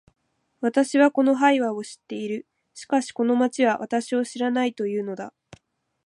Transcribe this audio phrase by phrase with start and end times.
[0.61, 2.47] 私はこのハイファを知っている。
[2.73, 5.31] しかしこの町は私を知らないと言うのだ